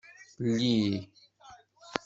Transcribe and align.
Lli. 0.45 0.75